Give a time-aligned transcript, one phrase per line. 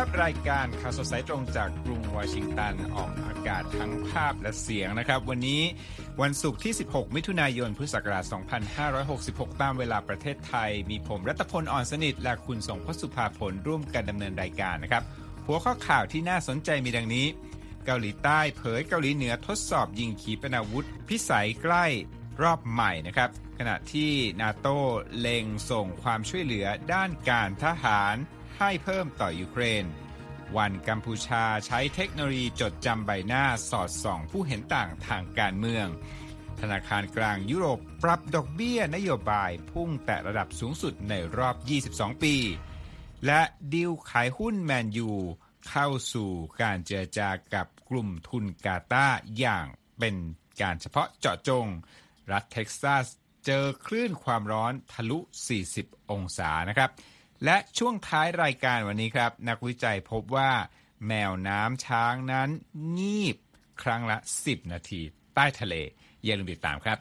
[0.00, 5.62] ครับรายการข่าวสดสายตรงจากกรุงวอชิงตันออกอากาศทั้งภาพและเสียงนะครับ วันนี้
[6.22, 8.24] วันศุกร์ที่ 16 มิถุนายน พุทธศักราช
[8.92, 15.02] 2566 ตามเวลาประเทศไทย มีผมรัตพลอ่อนสนิท และคุณสงพสุภาผลร่วมกันดำเนินรายการนะครับ
[15.46, 17.26] หัวข้อข่าวที่น่าสนใจมีดังนี้
[17.86, 21.86] เกาหลีใต้เผยเกาหลีเหนือทดสอบยิงขีปนาวุธ พิสัยใกล้
[22.42, 24.66] รอบใหม่นะครับ ขณะที่นาโต
[25.18, 28.16] เล็งส่งความช่วยเหลือด้านการทหาร
[28.60, 29.84] ให้เพิ่มต่อยูเครน
[30.56, 35.86] วันกัมพูชาใช้เทคโนโลยีจดจำใบหน้าสอดส่องผู้เห็นต่างทางการเมือง
[36.60, 41.56] ธนาคารกลางยุโรปปรับดอกเบี้ยนโยบายพุ่งแต่ระดับสูงสุดในรอบ
[41.90, 42.34] 22 ปี
[43.26, 43.40] และ
[43.74, 45.10] ดิวขายหุ้นแมนยู
[45.68, 46.30] เข้าสู่
[46.62, 49.06] การเจรจากับกลุ่มทุนกาตา
[49.38, 49.66] อย่าง
[49.98, 50.16] เป็น
[50.60, 51.66] การเฉพาะเจาะจง
[52.32, 53.06] รัฐเท็กซัส
[53.46, 55.18] เจอคลื่นความร้อนทะลุ
[55.64, 56.90] 40 องศานะครับ
[57.44, 60.50] และช่วงท้ายรายการวันนี้ครับ นักวิจัยพบว่า
[61.06, 62.48] แมวน้ำช้างนั้น
[62.98, 63.36] งีบ
[63.82, 65.00] ครั้งละ 10 นาที
[65.34, 65.74] ใต้ทะเล
[66.24, 66.98] อย่าลืมติดตามครับ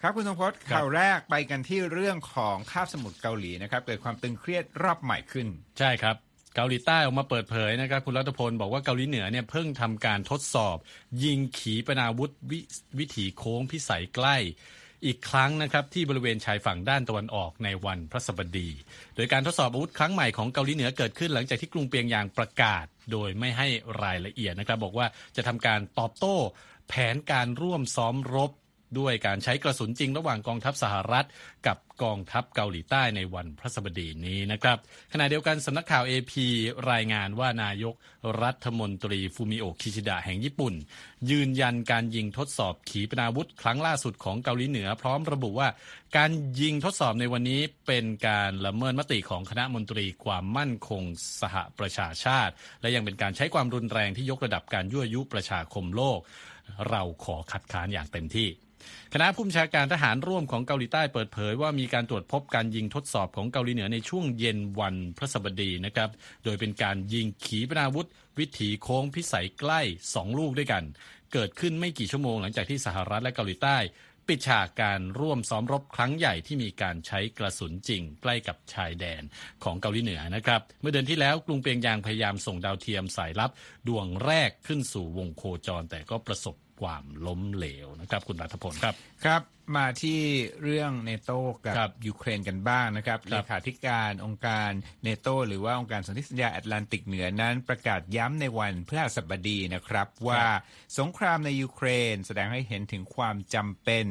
[0.00, 5.46] ครับคุณทงพจน์ข่าวแรกไปกันที่เรื่องของคาบสมุทรเกาหลีนะครับ เกิดความตึงเครียดรอบใหม่ขึ้น
[5.78, 6.16] ใช่ครับ
[6.54, 10.76] เกาหลีใต้ออกมาเปิดเผยนะครับคุณรัตพลบอกว่าเกาหลีเหนือเนี่ยเพิ่งทำการทดสอบ
[11.24, 12.52] ยิงขีปนาวุธว
[12.98, 14.36] วิถีโค้งพิสัยใกล้
[15.06, 18.68] อีกครั้งนะครับที่บริเวณชายฝั่งด้านตะวันออกในวันพระสบดี
[19.16, 23.68] โดยการทดสอบอาวุธครั้งใหม่ของเกาหลีเหนือเกิดขึ้นหลังจากที่กรุงเปียงยางประกาศ โดยไม่ให้
[24.02, 26.36] รายละเอียดนะครับ บอกว่าจะทำการตอบโต้
[26.88, 28.50] แผนการร่วมซ้อมรบ
[28.98, 31.26] ด้วยการใช้กระสุนจริงระหว่างกองทัพสหรัฐ
[31.66, 34.78] กับกองทัพเกาหลีใต้ในวันพระสบดีนี้นะครับ
[35.12, 36.32] ขณะเดียวกันสำนักข่าว AP
[36.90, 37.94] รายงานว่านายก
[38.42, 40.74] รัฐมนตรีฟูมิโอคิชิดะแห่งญี่ปุ่น
[41.30, 45.68] ยืนยันการยิงทดสอบขีปนาวุธ ครั้งล่าสุดของเกาหลีเหนือ พร้อมระบุว่า
[46.16, 51.02] การยิงทดสอบในวันนี้เป็นการละเมิดมติของคณะมนตรีความมั่นคง
[51.40, 56.20] สหประชาชาติ และยังเป็นการใช้ความรุนแรงที่ยกระดับการยั่วยุประชาคมโลก
[56.90, 58.48] เราขอคัดค้านอย่างเต็มที่
[59.14, 66.10] คณะผู้บัญชาการทหารร่วมของเกาหลีใต้เปิดเผยว่ามีการตรวจพบการยิงทดสอบของเกาหลีเหนือในช่วงเย็นวันพระสบดีนะครับ
[66.44, 69.80] โดยเป็นการยิงขีปนาวุธ วิถีโค้งพิสัยใกล้
[70.12, 70.84] 2 ลูกด้วยกัน
[71.32, 73.78] เกิดขึ้นไม่กี่ชั่วโมงหลังจากที่สหรัฐและเกาหลีใต้
[74.32, 79.22] ปิดฉากการร่วมซ้อมรบครั้งใหญ่ที่มีการใช้กระสุนจริง ใกล้กับชายแดน
[79.64, 83.50] ของเกาหลีเหนือนะครับ เมื่อเดือนที่แล้วกรุงเปียงยางพยายามส่งดาวเทียมสายลับ
[83.88, 88.94] ดวงแรกขึ้นสู่วงโคจรแต่ก็ประสบ ความล้มเหลวนะครับ คุณรัฐพลครับ
[89.24, 89.42] ครับ
[89.76, 90.20] มาที่
[90.62, 91.30] เรื่องเนโต
[91.66, 94.70] กับยูเครนกันบ้างนะครับเลขาธิการองค์การ
[95.02, 100.44] เนโตหรือว่าองค์การสนธิสัญญาแอตแลนติกเหนือนั้นประกาศย้ำในวันพฤหัสบดีนะครับ ว่า
[100.98, 104.04] สงครามในยูเครนแสดงให้เห็นถึงความจำเป็น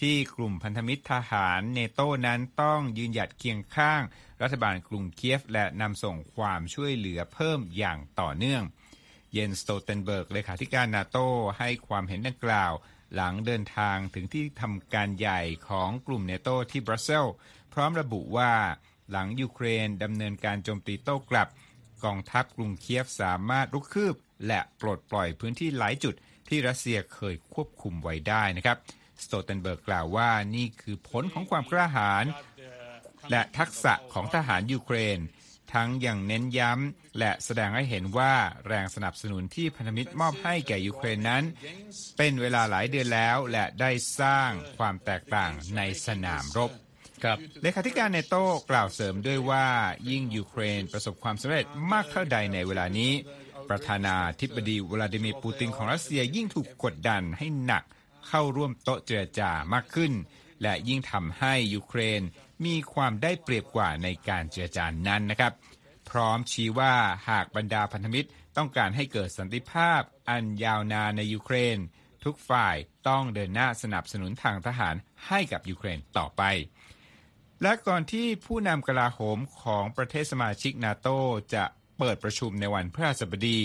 [0.00, 4.02] ที่กลุ่มพันธมิตรทหารเนโตนั้นต้องยืนหยัดเคียงข้าง
[4.42, 8.62] รัฐบาลกรุงเคียฟ และนำส่งความช่วยเหลือเพิ่มอย่างต่อเนื่อง
[9.34, 11.18] เยนสโตเทนเบิร์กเลขาธิการนาโต
[11.58, 12.72] ให้ความเห็นดังกล่าว
[13.14, 17.26] หลังเดินทางถึงที่ทำการใหญ่ของกลุ่มเนโตที่บรัสเซล
[17.72, 18.52] พร้อมระบุว่า
[19.10, 21.48] หลังยูเครนดำเนินการโจมตีโต้กลับ
[22.04, 24.14] กองทัพกรุงเคียฟสามารถลุกคืบ
[24.46, 26.14] และปลดปล่อยพื้นที่หลายจุด
[26.48, 28.76] ที่รัสเซียเคยควบคุมไว้ได้นะครับ
[29.24, 32.24] สโตเทนเบิร์กกล่าวว่านี่คือผลของความกล้าหาญ
[33.30, 35.18] และทักษะของทหารยูเครน
[35.74, 38.34] ทั้งยังเน้นย้ำ และแสดงให้เห็นว่า
[38.66, 41.42] แรงสนับสนุนที่พันธมิตรมอบให้แก่ยูเครนนั้น
[42.16, 43.90] เป็นเวลาหลายเดือนแล้วและได้
[44.20, 46.70] สร้างความแตกต่างในสนามรบ
[47.24, 48.34] ครับเลขาธิการเนโต
[48.70, 49.66] กล่าวเสริมด้วยว่า
[50.10, 53.12] ยิ่งยูเครนประสบความสำเร็จมากเท่าใดในเวลานี้
[53.68, 57.84] ประธานาธิบดีวลาดิมีร์ปูตินของรัสเซียยิ่งถูกกดดันให้หนัก
[58.28, 60.12] เข้าร่วมโต๊ะเจรจามากขึ้น
[60.62, 62.20] และยิ่งทำให้ยูเครน
[62.64, 65.73] มีความได้เปรียบกว่าในการเจรจานั้นนะครับพ
[66.16, 66.94] ร้อมชี้ว่า
[67.28, 71.78] หากบรรดาพันธมิตรต้องการให้เกิดสันติภาพอันยาวนานในยูเครน
[72.24, 72.76] ทุกฝ่าย
[73.08, 74.94] ต้องเดินหน้าสนับสนุนทางทหาร
[75.26, 76.42] ให้กับยูเครนต่อไป
[77.62, 81.08] และก่อนที่ผู้นำกลาโหมของประเทศสมาชิกนาโต
[81.54, 81.64] จะ
[81.98, 83.60] เปิดประชุมในวันพฤหัสบดี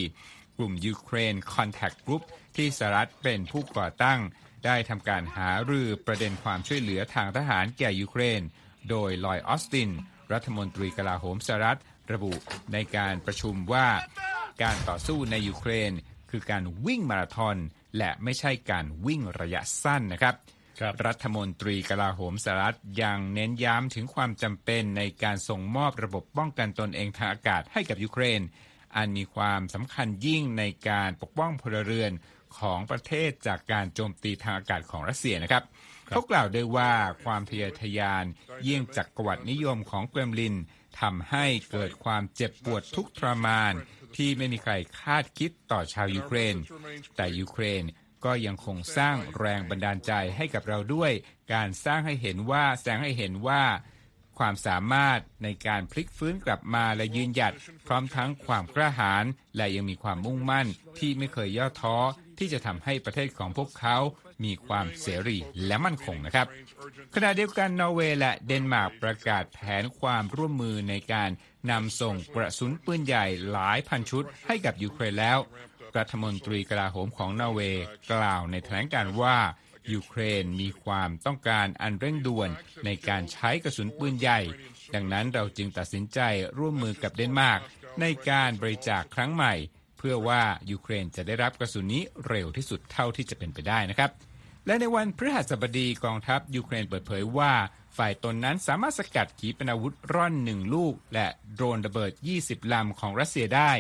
[0.58, 2.24] กลุ่ม Ukraine Contact Group
[2.56, 4.20] ที่สหรัฐเป็นผู้ก่อตั้ง
[4.66, 8.42] ได้ทำการหารือประเด็นความช่วยเหลือทางทหารแก่ยูเครน
[8.90, 9.90] โดยลอยออสติน
[10.34, 11.80] รัฐมนตรีกลาโหมสหรัฐ
[12.14, 12.34] ระบุ
[12.74, 13.88] ในการประชุมว่า
[14.64, 15.92] การต่อสู้ในยูเครน
[16.30, 17.58] คือการวิ่งมาราธอน
[17.98, 20.36] และไม่ใช่การวิ่งระยะสั้นนะครับ
[20.84, 28.42] รบรัฐมนตรีกลาโหมสหรัฐยังเน้นย้ำถึงความจำเป็นในการส่งมอบระบบป้องกันตนเองทางอากาศให้กับยูเครน
[28.96, 32.12] อันมีความสำคัญยิ่งในการปกป้องพลเรือน
[32.60, 35.64] ของประเทศจากการโจมตีทางอากาศของรัสเซียนะครับ
[36.10, 36.92] เขากล่าวด้วยว่า
[37.24, 38.26] ความทะเยอทะยาน
[38.64, 40.56] เยี่ยงจักรวรรดินิยมของเกรมลิน
[41.02, 43.74] ทำให้เกิดความเจ็บปวดทุกทรมาน
[44.16, 46.56] ที่ไม่มีใครคาดคิดต่อชาวยูเครน
[47.16, 47.84] แต่ยูเครน
[48.26, 51.12] ก็ยังคงสร้างแรงบันดาลใจให้กับเราด้วย
[51.54, 53.64] การสร้างให้เห็นว่าแสงให้เห็นว่า
[54.38, 57.54] ความสามารถในการพลิกฟื้นกลับมาและยืนหยัด
[57.88, 59.26] พร้อมทั้งความกล้าหาญ
[59.58, 60.68] และยังมีความมุ่งมั่น
[61.00, 61.98] ที่ไม่เคยย่อท้อ
[62.38, 63.98] ที่จะทำให้ประเทศของพวกเขา
[64.44, 66.48] มีความเสรีและมั่นคงนะครับ
[67.16, 71.30] ขณะเดียวกันนอร์เวย์และเดนมาร์กประกาศแผนความร่วมมือในการ
[71.72, 75.40] นำส่งกระสุนปืนใหญ่หลายพันชุดให้กับยูเครนแล้ว
[75.98, 79.38] รัฐมนตรีกลาโหมของนอร์เวย์กล่าวในแถลงการว่า
[79.94, 82.50] ยูเครนมีความต้องการอันเร่งด่วน
[82.86, 84.40] ในการใช้กระสุนปืนใหญ่
[84.96, 86.20] ดังนั้นเราจึงตัดสินใจ
[86.58, 87.60] ร่วมมือกับเดนมาร์ก
[88.02, 89.54] ในการบริจาคครั้งใหม่
[89.98, 94.12] เพื่อว่ายูเครนจะได้รับกระสุนนี้เร็วที่สุดเท่าที่จะเป็นไปได้นะครับ
[94.70, 97.54] และในวันพฤหัสบดีกองทัพยูเครนเปิดเผยว่า
[97.98, 102.12] ฝ่ายตนนั้นสามารถสกัดขีปนาวุธร่อนหนึ่งลูก และโดรนระเบิด
[102.42, 103.72] 20 ลำของรัสเซียได้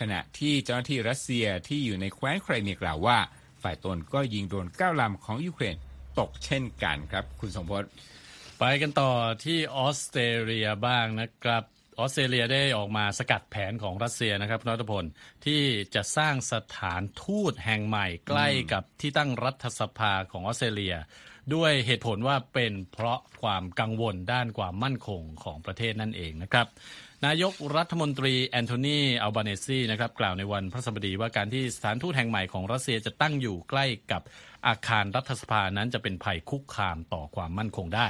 [0.00, 3.18] ขณะที่เจ้าหน้าที่รัสเซียที่อยู่ในแคว้นไครเมียกล่าวว่า
[3.62, 5.76] ฝ่ายตนก็ยิงโดรน9ลำของยูเครน
[6.18, 7.84] ตกเช่นกันครับ คุณทรงพจน์
[8.58, 9.10] ไปกันต่อ
[9.44, 11.62] ที่ออสเตรเลียบ้างนะครับ
[12.02, 15.04] ออสเตรเลียได้ออกมาสกัดแผนของรัสเซียนะครับรัฐพล
[15.46, 15.62] ที่
[15.94, 20.96] จะสร้างสถานทูตแห่งใหม่ใกล้กับที่ตั้งรัฐสภาของออสเตรเลีย
[21.54, 26.66] ด้วยเหตุผลว่าเป็นเพราะความกังวลด้านความมั่นคงของประเทศนั่นเองนะครับ
[27.26, 34.22] นายกรัฐมนตรีแอนโทนีอัลบาเนซีนะครับกล่าวในวันพฤหัสบดีว่าการที่สถานทูตแห่งใหม่ของรัสเซียจะตั้งอยู่ใกล้กับ
[34.66, 38.06] อาคารรัฐสภานั้นจะเป็นภัยคุกคามต่อความมั่นคงได้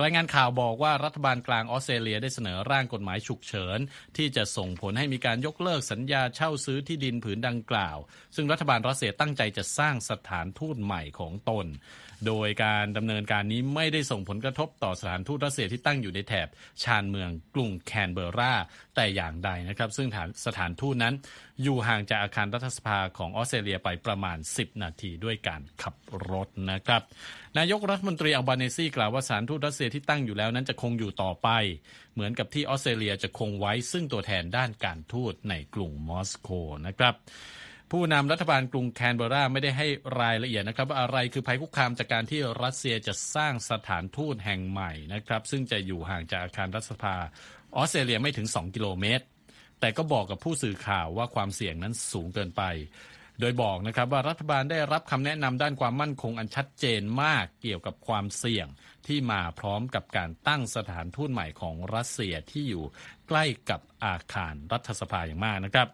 [0.00, 3.78] รายงานข่าวบอกว่ารัฐบาลกลางออสเตรเลียได้เสนอร่างกฎหมายฉุกเฉิน
[4.16, 7.98] ที่จะส่งผลให้มีการยกเลิกสัญญาเช่าซื้อที่ดินผืนดังกล่าว
[8.34, 11.66] ซึ่งรัฐบาลรัสเซียตั้งใจจะสร้างสถานทูตใหม่ของตน
[12.26, 16.48] โดยการดำเนินการนี้ไม่ได้ส่งผลกระทบต่อสถานทูตรัสเซียที่ตั้งอยู่ในแถบ
[16.82, 18.54] ชานเมืองกรุงแคนเบอร์รา
[18.96, 20.08] แต่อย่างใดนะครับ ซึ่ง
[20.46, 21.14] สถานทูตนั้น
[21.62, 25.94] อยู่ห่างจากอาคารรัฐสภาของออสเตรเลียไปประมาณ 10 นาทีด้วยการขับ
[26.30, 27.02] รถนะครับ
[27.58, 31.48] นายกรัฐมนตรีอัลบาเนซีกล่าวว่าสถานทูตรัสเซียที่ตั้งอยู่แล้วนั้นจะคงอยู่ต่อไป
[32.14, 36.48] เหมือนกับที่ออสเตรเลียจะคงไว้ซึ่งตัวแทนด้านการทูตในกรุงมอสโก
[36.86, 37.14] นะครับ
[37.92, 39.86] ผู้นำรัฐบาลกรุงแคนเบอราไม่ได้ให้
[40.20, 47.16] รายละเอียดนะครับว่าอะไรคือภัยคุกคามจากการที่รัสเซียจะสร้างสถานทูตแห่งใหม่นะครับซึ่งจะอยู่ห่างจากอาคารรัฐสภา
[47.76, 49.24] ออสเตรเลียไม่ถึง 2 กิโลเมตร
[49.80, 52.62] แต่ก็บอกกับผู้สื่อข่าวว่าความเสี่ยงนั้นสูงเกินไป
[53.40, 58.66] โดยบอกนะครับว่ารัฐบาลได้รับคำแนะนำด้านความมั่นคงอันชัดเจนมากเกี่ยวกับความเสี่ยง
[59.06, 62.84] ที่มาพร้อมกับการตั้งสถานทูตใหม่ของรัสเซียที่อยู่
[63.28, 65.88] ใกล้กับอาคารรัฐสภาอย่างมากนะครับ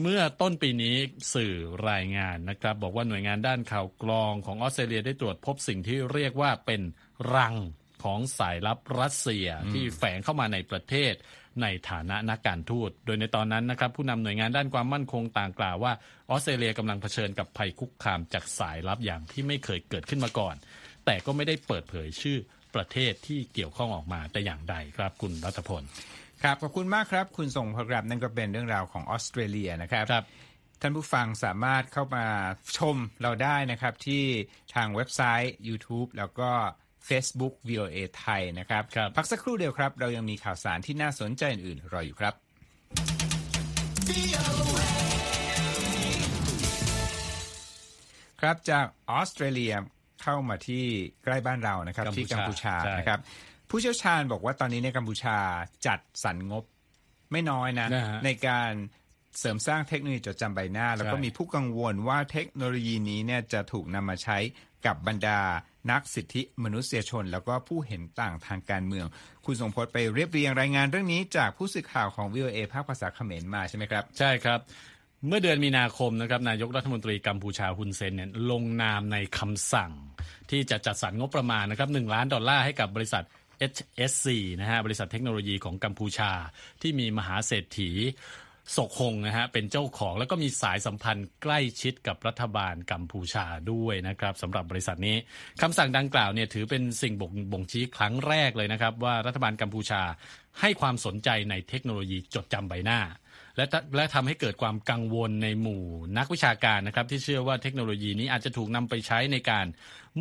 [0.00, 0.96] เมื่อต้นปีนี้
[1.34, 1.54] สื่อ
[1.90, 6.82] รายงานนะครับ บอกว่าหน่วยงานด้านข่าวกรองของออสเตรเลียได้ตรวจพบสิ่งที่เรียกว่าเป็น
[7.34, 7.54] รัง
[8.04, 11.14] ของสายลับรัสเซียที่แฝงเข้ามาในประเทศ
[11.62, 15.92] ในฐานะนักการทูต โดยในตอนนั้นนะครับ ผู้นำหน่วยงานด้านความมั่นคงต่างกล่าวว่า
[16.30, 20.56] ออสเตรเลียกำลังเผชิญกับภัยคุกคามจากสายลับอย่างที่ไม่เคยเกิดขึ้นมาก่อน
[21.04, 22.38] แต่ก็ไม่ได้เปิดเผยชื่อ
[22.74, 25.82] ประเทศที่เกี่ยวข้องออกมาแต่อย่างใดครับคุณรัฐพล
[26.42, 30.24] ครับขอบคุณมากครับ คุณส่งพครับนั่นก็เป็นเรื่องราวของออสเตรเลียนะครับครับ
[30.80, 32.26] ท่านผู้ฟังสามารถเข้ามา
[32.78, 34.24] ชมเราได้นะครับ ที่
[34.74, 36.50] ทางเว็บไซต์ YouTube แล้วก็
[37.08, 42.34] Facebook VOA ไทยนะครับครับพักสักครู่เดียวครับ เรายังมีข่าวสารที่น่าสนใจอื่นๆรออยู่ครับ
[48.40, 49.74] ครับจากออสเตรเลีย
[50.22, 50.84] เข้ามาที่
[51.24, 53.20] ใกล้บ้านเรานะครับกัมพูชาที่กัมพูชาใช่นะครับ
[53.76, 55.36] ผู้เชี่ยวชาญบอกว่าตอนนี้ในกัมพูชา
[55.86, 56.64] จัดสรรงบ
[57.32, 58.70] ไม่น้อยนะนะฮะในการ
[59.38, 64.38] เสริมสร้างเทคโนโลยีจดจำใบหน้า แล้วก็ใช่มีผู้กังวลว่าเทคโนโลยีนี้เนี่ยจะถูกนำมาใช้
[64.86, 65.40] กับบรรดา
[65.90, 69.06] นักสิทธิมนุษยชน แล้วก็ผู้เห็นต่างทางการเมือง
[69.44, 74.60] คุณสงพจน์ไปเรียบเรียงรายงานเรื่องนี้จากผู้สื่อข่าวของ VOA ภาคภาษาเขมรมาใช่ไหมครับ ใช่ครับ
[75.26, 79.92] เมื่อเดือนมีนาคมนะครับนายกรัฐมนตรีกัมพูชาฮุนเซนเนี่ยลงนามในคำสั่ง
[80.50, 83.24] ที่จะจัดสรรงบประมาณนะครับ1ล้านดอลลาร์ให้กับบริษัท
[83.72, 84.26] HSC
[84.60, 86.30] นะฮะบริษัทเทคโนโลยีของกัมพูชา
[86.82, 87.90] ที่มีมหาเศรษฐี
[88.76, 95.16] ศกคงนะฮะเป็นเจ้าของแล้วก็มีสายสัมพันธ์ใกล้ชิดกับรัฐบาลกัมพูชาด้วยนะครับสำหรับบริษัทนี้
[95.62, 100.02] คำสั่งดังกล่าวเนี่ยถือเป็นสิ่งบ่งบ่งชี้ครั้งแรกเลยนะครับ ว่ารัฐบาลกัมพูชา
[100.60, 103.00] ให้ความสนใจในเทคโนโลยีจดจำใบหน้า
[103.56, 105.84] และทะและทำให้เกิดความกังวลในหมู่
[106.18, 109.66] นักวิชาการนะครับที่เชื่อว่าเทคโนโลยีนี้อาจจะถูกนำไปใช้ในการ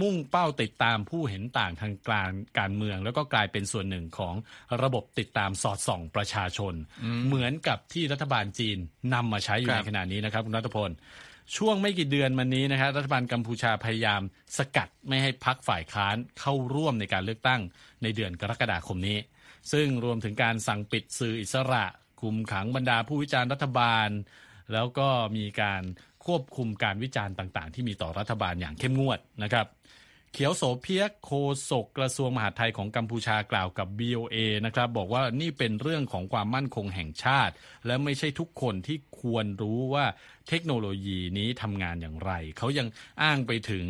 [0.02, 4.36] มุ่งเป้าติดตามผู้เห็นต่างทางการการเมือง แล้วก็กลายเป็นส่วนหนึ่งของ
[4.84, 6.74] ระบบติดตามสอดส่องประชาชน
[7.28, 8.78] เหมือนกับที่รัฐบาลจีน
[9.14, 10.90] นำมาใช้อยู่ครัในบขณะนี้นะครับคุณรัฐพล
[11.58, 14.22] ช่วงไม่กี่เดือนมานี้นะครับรัฐบาลกัมพูชาพยายาม
[14.58, 17.62] สกัดไม่ให้พักฝ่ายค้านเข้าร่วมในการเลือกตั้ง
[18.04, 19.18] ในเดือนกรกฎาคมนี้
[19.72, 21.86] ซึ่งรวมถึงการสั่งปิดสื่ออิสระ
[22.22, 24.10] คุมขังบรรดาผู้วิจารณ์รัฐบาล
[24.74, 25.08] แล้วก็
[25.38, 25.84] มีการ
[26.26, 29.68] ควบคุมการวิจารณ์ต่าง ๆ ที่มีต่อรัฐบาลอย่างเข้มงวดนะครับ
[30.34, 31.32] เขียวโสเพียกโค
[31.70, 37.54] ศกกระทรวงมหาดไทยของกัมพูชากล่าวกับ BOA นะครับบอกว่านี่เป็นเรื่องของความมั่นคงแห่งชาติ
[37.86, 40.06] และไม่ใช่ทุกคนที่ควรรู้ว่า
[40.48, 42.88] เทคโนโลยีนี้ทำงานอย่างไร เขายัง
[43.22, 43.86] อ้างไปถึง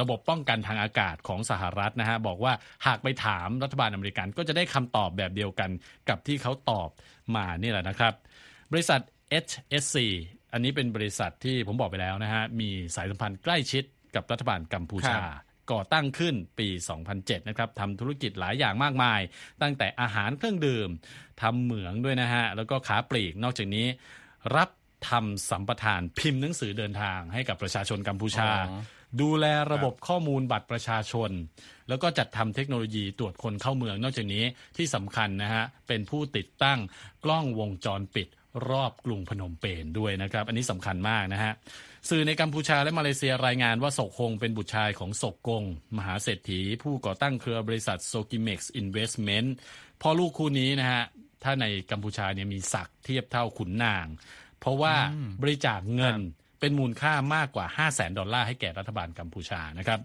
[0.00, 2.52] ระบบป้องกันทางอากาศของสหรัฐนะฮะบอกว่า
[2.86, 5.70] หากไปถามรัฐบาลอเมริกันก็จะได้คำตอบแบบเดียวกัน
[6.08, 6.88] กับที่เขาตอบ
[7.36, 8.14] มานี่แหละนะครับ
[8.72, 9.00] บริษัท
[9.44, 9.96] HSC
[10.52, 15.20] อันนี้เป็นบริษัทที่ผมบอกไปแล้วนะฮะ มีสายสัมพันธ์ใกล้ชิดกับรัฐบาลกัมพูชา
[15.72, 16.68] ก่อตั้งขึ้นปี
[17.08, 19.20] 2007 นะครับทำธุรกิจหลายอย่างมากมาย
[19.62, 20.88] ตั้งแต่อาหารเครื่องดื่ม
[21.42, 23.86] ทำเหมืองด้วยนะฮะ แล้วก็ขาปลีก นอกจากนี้
[24.56, 24.70] รับ
[25.08, 28.50] ทำสัมปทานพิมพ์หนังสือเดินทางให้กับประชาชนกัมพูชา
[29.20, 31.30] ดูแลระบบข้อมูลบัตรประชาชน
[31.88, 34.44] แล้วก็จัดทำเทคโนโลยีตรวจคนเข้าเมือง นอกจากนี้
[34.76, 36.78] ที่สำคัญนะฮะเป็นผู้ติดตั้ง
[37.24, 38.28] กล้องวงจรปิด
[38.70, 41.52] รอบกรุงพนมเปญด้วยนะครับ อันนี้สำคัญมากนะฮะ
[42.08, 45.64] สื่อในกัมพูชาและมาเลเซียรายงานว่าศกฮงเป็นบุตรชายของศกกง
[45.96, 49.54] มหาเศรษฐี ผู้ก่อตั้งเครือบริษัท Sokimex Investment
[50.02, 51.02] พ่อลูกคู่นี้นะฮะ
[51.42, 54.06] ถ้าในกัมพูชาเนี่ยมีศักดิ์เทียบเท่าขุนนาง
[54.60, 54.94] เพราะว่า
[55.42, 56.20] บริจาคเงิน
[56.62, 60.00] เป็นมูลค่ามากกว่า 5 0 0แสนดอลลาร์ให้แก่รัฐบาลกัมพูชานะครับ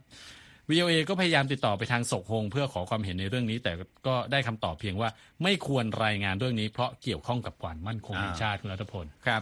[0.71, 3.71] VOA ก็พยายามติดต่อไปทางศกฮงเพื่อขอความเห็นในเรื่องนี้ แต่
[4.07, 5.09] ก็ได้คำตอบเพียงว่า
[5.43, 9.41] ไม่ควรรายงานเรื่องนี้เพราะเกี่ยวข้องกับความมั่นคงแห่งชาติคุณรัฐพลครับ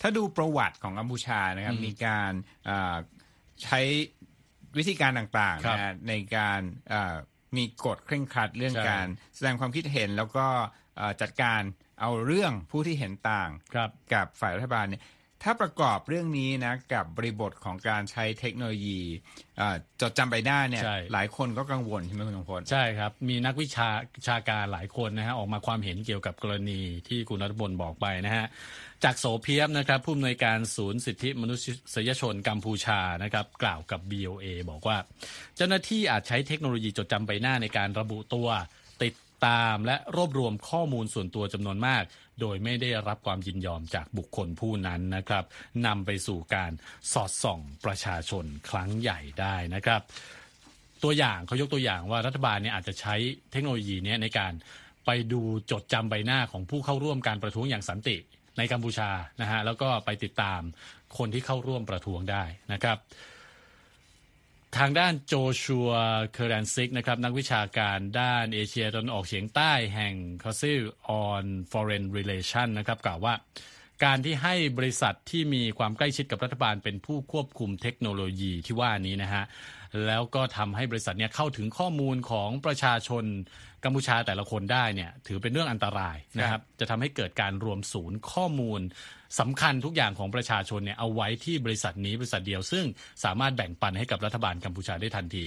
[0.00, 2.32] ถ้าดูประวัติของกัมพูชานะครับมีการ
[3.62, 3.80] ใช้
[4.78, 6.60] วิธีการต่างๆนะในการ
[7.56, 10.46] มีกฎเคร่งครัดเรื่องการแสดงความคิดเห็นแล้วก็
[11.20, 11.60] จัดการ
[12.00, 13.50] เอาเรื่องผู้ที่เห็นต่าง
[14.14, 15.02] กับฝ่ายรัฐบาลเนี่ย
[15.42, 19.00] ถ้าประกอบเรื่องนี้นะกับบริบทของการใช้เทคโนโลยี
[20.00, 20.82] จดจำใบหน้าเนี่ย
[21.12, 23.88] หลายคนก็กังวลใช่ไหมคุณงพลใช่ครับ มีนักวิชา
[24.28, 28.46] ชาการหลายคนนะฮะออกมาความเห็นเกี่ยวกับกรณีที่คุณรัฐบลบอกไปนะฮะ
[29.04, 31.56] จากโสเพียบนะครับผู้อำนวยการศูนย์สิทธิมนุ
[31.94, 34.96] ษยชนกัมพูชานะครับกล่าวกับ BOA บอกว่า
[35.56, 38.48] เจ้าหน้าที่อาจใช้เทคโนโลยีจดจำใบหน้าในการระบุตัว
[39.46, 42.02] ตามและรวบรวมข้อมูลส่วนตัวจำนวนมาก
[42.40, 45.44] โดยไม่ได้รับความยินยอมจากบุคคลผู้นั้นนะครับ
[45.86, 46.72] นำไปสู่การ
[47.12, 50.00] สอดส่องประชาชนครั้งใหญ่ได้นะครับ
[51.02, 53.14] ตัวอย่างเขายกตัวอย่างว่ารัฐบาลเนี่ยอาจจะใช้
[53.52, 54.52] เทคโนโลยีนี้ในการ
[55.06, 58.16] ไปดูจดจำใบหน้าของผู้เข้าร่วมการประท้วงอย่างสันติ
[58.58, 60.60] ในกัมพูชานะฮะแล้วก็ไปติดตาม
[61.18, 62.96] คนที่เข้าร่วมประท้วงได้นะครับ
[64.78, 65.90] ทางด้านโจชัว
[66.32, 70.80] เคอร์แรนซิกนะครับนักวิชาการด้านเอเชียตะวันออกเฉียงใต้แห่ง Council
[71.24, 73.34] on Foreign Relations นะครับกล่าวว่า
[74.04, 79.44] การที่ให้บริษัทที่มีความใกล้ชิดกับรัฐบาลเป็นผู้ควบคุมเทคโนโลยีที่ว่านี้นะฮะ
[80.06, 83.24] แล้วก็ทำให้บริษัทเนี้ยเข้าถึงข้อมูลของประชาชน
[83.84, 88.80] กัมพูชาแต่ละคนได้เนี่ยถือเป็นเรื่องอันตรายนะครับจะทำให้เกิดการรวมศูนย์ข้อมูล
[89.40, 92.84] สำคัญทุกอย่างของประชาชนเนี่ยเอาไว้ที่บริษัทนี้บริษัทเดียว ซึ่ง
[93.24, 95.44] สามารถแบ่งปันให้กับรัฐบาลกัมพูชาได้ทันที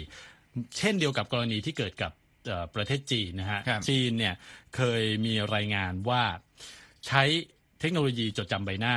[0.78, 2.12] เช่นเดียวกับกรณีที่เกิดกับ
[2.76, 4.36] ประเทศจีนนะฮะจีนเนี่ย
[4.76, 6.24] เคยมีรายงานว่า
[7.08, 7.24] ใช้
[7.80, 8.96] เทคโนโลยีจดจำใบหน้า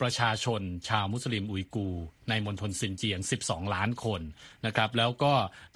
[0.00, 1.88] ประชาชนชาวมุสลิมอุยกู
[2.28, 4.20] ในมณฑลซินเจียง 12 ล้านคน
[4.66, 5.32] นะครับ แล้วก็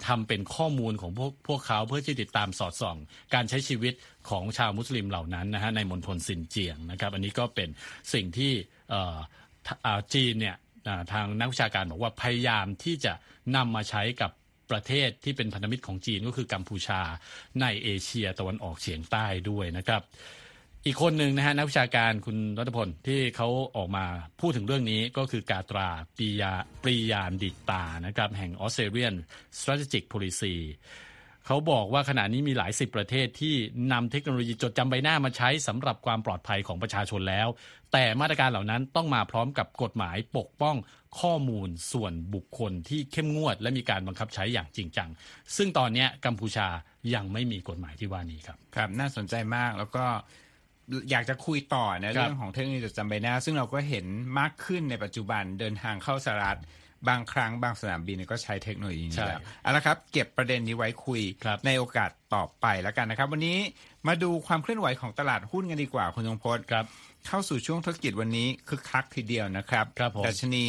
[0.07, 2.97] ทำเป็นข้อมูลของพวกพวกเขาเพื่อที่ติดตามสอดส่อง
[3.35, 3.95] การใช้ชีวิต
[4.31, 7.69] ของชาวมุสลิมเหล่านั้นนะฮะในมณฑลซินเจียงนะครับ อันนี้ก็เป็น
[8.13, 8.53] สิ่งที่
[10.15, 10.57] จีนเนี่ย
[11.13, 13.13] ทางนักวิชาการบอกว่าพยายามที่จะ
[13.57, 14.31] นำมาใช้กับ
[14.71, 17.01] ประเทศที่เป็นพันธมิตรของจีนก็คือกัมพูชา
[17.61, 20.03] ในเอเชียตะวันออกเฉียงใต้ด้วยนะครับ
[20.87, 24.05] อีกคนหนึ่งนะฮะนักวิชาการคุณรัตพลที่เขาออกมา
[24.41, 29.17] พูดถึงเรื่องนี้ก็คือกาตราปียาปรียานดิตานะครับแห่ง Australian
[29.59, 30.55] Strategic Policy
[31.47, 33.55] เขาบอกว่าขณะนี้มีหลายสิบประเทศที่
[33.93, 37.49] นำเทคโนโลยีจดจำใบหน้ามาใช้สำหรับความปลอดภัยของประชาชนแล้ว
[37.93, 40.77] แต่มาตรการเหล่านั้นต้องมาพร้อมกับกฎหมายปกป้อง
[41.21, 45.09] ข้อมูลส่วนบุคคลที่เข้มงวด และมีการบังคับใช้อย่างจริงจัง
[45.57, 46.69] ซึ่งตอนนี้กัมพูชา
[47.15, 50.05] ยังไม่มีกฎหมายที่ว่านี้ครับ ครับ น่าสนใจมากแล้วก็
[51.11, 54.07] อยากจะคุยต่อนะเรื่องของเทคโนโลยีจดจำใบหน้า ซึ่งเราก็เห็น
[54.39, 56.61] มากขึ้นในปัจจุบันเดินทางเข้าสหรัฐ
[57.09, 61.23] บางครั้งบางสนามบินก็ใช้เทคโนโลยีนี้แล้วเอาละครับ เก็บประเด็นนี้ไว้คุย
[61.67, 63.59] ในโอกาสต่อไปแล้วกันนะครับ วันนี้
[64.09, 66.85] มาดูความเคลื่อนไหวของตลาดหุ้นกันดีกว่าคุณยงพจน์ครับ
[67.29, 70.67] เข้าสู่ช่วงธุรกิจวันนี้คึกคักทีเดียวนะครับครับผมดัชนี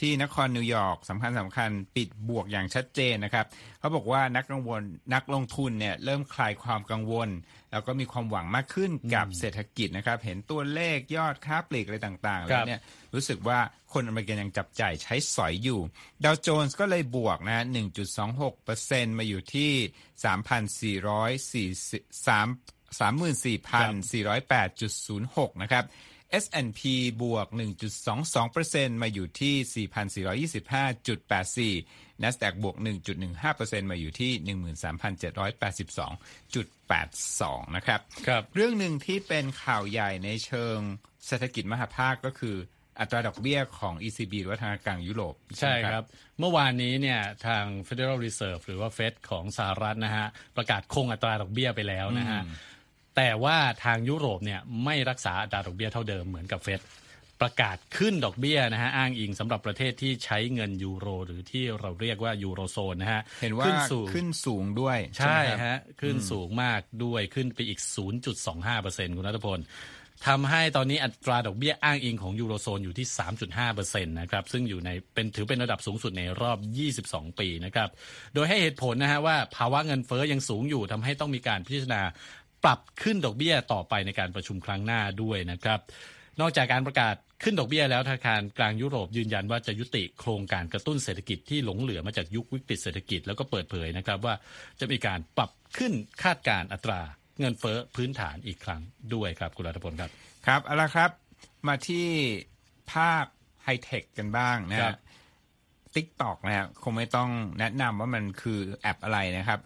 [0.00, 3.46] ที่นครนิวยอร์กสำคัญสำคัญปิดบวกอย่างชัดเจนนะครับ
[3.80, 4.82] เขาบอกว่านักกังวล
[5.14, 7.28] นักลงทุนเนี่ยเริ่มคลายความกังวล
[7.72, 12.80] แล้วก็มีความหวังมากขึ้นกับเศรษฐกิจนะครับ เห็นตัวเลขยอดค้าปลีกอะไรต่างๆ แล้วเนี่ย
[13.14, 13.60] รู้สึรู้สึกว่า
[13.92, 15.80] คนอเมริกันยังจับจ่ายใช้สอยอยู่
[16.24, 17.64] ดาวโจนส์ก็เลยบวกนะ
[18.40, 19.70] 1.26%มาอยู่ที่
[23.00, 25.84] 3,408.06 นะครับ
[26.42, 26.80] S&P
[27.22, 27.46] บวก
[28.24, 29.88] 1.22%มาอยู่ที่
[31.74, 32.76] 4,425.84 NASDAQ บวก
[33.34, 34.32] 1.15%มาอยู่ที่
[36.60, 37.42] 13,782.82
[37.76, 40.78] นะครับครับ เรื่องหนึ่งที่เป็นข่าวใหญ่ในเชิง
[41.26, 42.56] เศรษฐกิจมหาภาคก็คือ
[43.00, 46.04] อัตราดอกเบี้ยของ ECB หรือว่าธนาคารกลางยุโรป ใช่ครับ
[46.38, 52.40] เมื่อวานนี้เนี่ยทาง Federal Reserve หรือว่า Fed ของสหรัฐนะฮะ ประกาศคงอัตราดอกเบี้ยไปแล้วนะฮะ
[53.16, 56.80] แต่ว่าทางยุโรปเนี่ยไม่รักษาอัตราดอกเบี้ยเท่าเดิมเหมือนกับเฟด
[57.42, 67.80] ประกาศขึ้นดอกเบี้ยนะฮะอ้างอิงสำหรับประเทศที่ใช้เงินยูโร หรือที่เราเรียกว่ายูโรโซนนะฮะเห็นว่าขึ้นสูงขึ้นสูงด้วย ใช่ไหมครับฮะขึ้นสูงมากด้วยขึ้นไปอีก
[68.48, 69.60] 0.25%คุณรัตพล
[70.26, 73.06] ทำให้ตอนนี้อัตราดอกเบี้ยอ้างอิงของยูโรโซนอยู่ที่
[73.56, 76.58] 3.5%นะครับซึ่งอยู่ในเป็นถือเป็นระดับสูงสุดในรอบ
[76.98, 77.88] 22 ปีนะครับ
[78.34, 82.02] โดยให้เหตุผลนะฮะว่าภาวะเงินเฟ้อยังสูงอยู่ทำให้ต้องมีการพิจารณา
[82.64, 85.80] ปรับขึ้นดอกเบี้ยต่อไปในการประชุมครั้งหน้าด้วยนะครับ
[86.40, 94.34] นอกจากการประกาศขึ้นดอกเบี้ยแล้วธนาคารกลางยุโรปยืนยันว่าจะยุติโครงการกระตุ้นเศรษฐกิจที่หลงเหลือมาจากยุควิกฤตเศรษฐกิจแล้วก็เปิดเผยนะครับว่า
[94.80, 95.92] จะมีการปรับขึ้น
[96.22, 97.00] คาดการอัตรา
[97.40, 98.80] เงินเฟ้อพื้นฐานอีกครั้ง
[99.14, 100.10] ด้วยครับคุณรัฐพลครับ
[100.46, 101.10] ครับเอาละครับ
[101.68, 102.06] มาที่
[102.92, 103.24] ภาพ
[103.64, 107.30] ไฮ tech กันบ้างนะฮะ TikTok นะครับคงไม่ต้อง
[107.60, 109.60] แนะนำว่ามันคือแอปอะไรนะครับ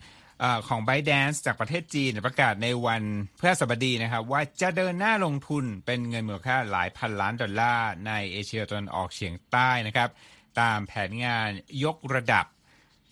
[0.68, 3.02] ของ b y d a n c e จากประเทศจีนประกาศในวัน
[3.38, 10.09] พฤหัสบดีนะครับ ว่าจะเดินหน้าลงทุนเป็นเงินมูลค่าหลายพันล้านดอลลาร์ในเอเชียตะวันออกเฉียงใต้นะครับ
[10.61, 11.49] ตามแผนงาน
[11.85, 12.47] ยกระดับ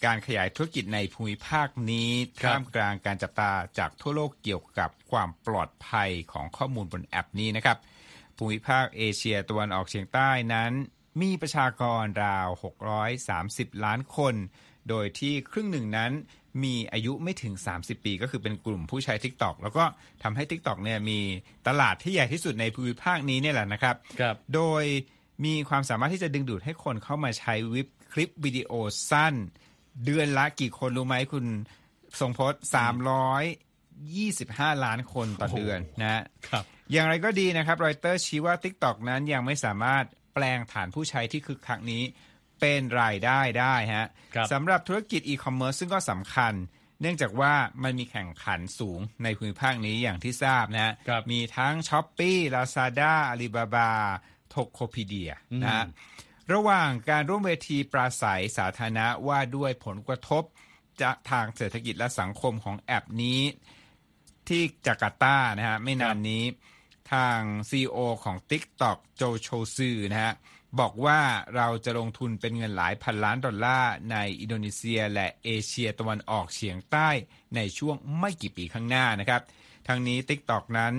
[0.04, 7.78] การขยายธุรกิจในภูมิภาคนี้ครับท่ามกลางการจับตาจากทั่วโลกเกี่ยวกับความปลอดภัยของข้อมูลบนแอปนี้นะครับ
[8.36, 10.72] ภูมิภาคเอเชียตะวันออกเฉียงใต้นั้น
[11.20, 12.48] มีประชากรราว
[13.16, 14.34] 630 ล้านคน
[14.88, 16.12] โดยที่ครึ่งหนึ่งนั้น
[16.64, 19.84] มีอายุไม่ถึง 30 ปี ก็คือเป็นกลุ่มผู้ใช้ TikTok แล้วก็
[20.22, 21.20] ทำให้ TikTok เนี่ยมี
[21.68, 24.84] ตลาดที่ใหญ่ที่สุดในภูมิภาคนี้เนี่ยแหละนะครับ ครับ โดย
[25.44, 28.72] มีความสามารถที่จะดึงดูดให้คนเข้ามาใช้วิบคลิปวิดีโอ
[29.10, 29.34] สั้น
[30.04, 31.44] เดือนละกี่คนรู้ไหมคุณ
[32.20, 32.60] ทรงพจน์
[34.72, 42.02] 325 ล้านคนต่อเดือนนะครับ อย่างไรก็ดีนะครับรอยเตอร์ชี้ว่า TikTok นั้นยังไม่สามารถแปลงฐานผู้ใช้ที่คึกคักนี้
[42.60, 46.52] เป็นรายได้ได้ฮะครับสำหรับธุรกิจอีคอมเมิร์ซซึ่งก็สำคัญ
[47.00, 53.90] เนื่องจากว่ามันมีแข่งขันสูงในภูมิภาคนี้อย่างที่ทราบนะฮะครับมีทั้ง Shopee Lazada Alibaba
[54.52, 55.84] Tokopedia นะฮะ
[56.52, 60.42] ระหว่างการร่วมเวทีปราศัยสาธารณะว่าด้วยผลกระทบ
[61.02, 63.40] จะทางเศรษฐกิจและสังคมของแอปนี้
[64.48, 66.44] ที่จาการ์ตานะฮะ ไม่นานนี้
[67.12, 67.38] ทาง
[67.70, 70.34] CEO ของ TikTok โจโชซือนะฮะ
[70.80, 71.20] บอกว่า
[71.56, 77.08] เราจะลงทุนเป็นเงินหลายพันล้านดอลลาร์ในอินโดนีเซีย และเอเชียตะวันออกเฉียงใต้
[77.56, 79.42] ในช่วงไม่กี่ปีข้างหน้านะครับ
[79.86, 80.94] ทางนี้ TikTok นั้น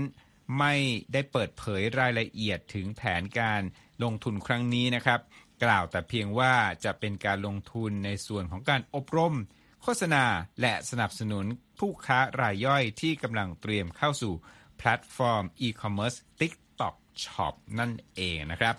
[0.60, 0.74] ไม่
[1.14, 3.62] ได้เปิดเผยรายละเอียดถึงแผนการ
[4.04, 5.20] ลงทุนครั้งนี้นะครับ
[5.64, 6.54] กล่าวแต่เพียงว่า
[6.86, 9.36] จะเป็นการลงทุนในส่วนของการอบรม
[9.82, 10.26] โฆษณา
[10.62, 11.46] และสนับสนุน
[11.80, 14.34] ผู้ค้ารายย่อยที่กำลังเตรียมเข้าสู่
[14.78, 18.76] แพลตฟอร์มอีคอมเมิร์ซ TikTok Shop นั่นเองนะครับ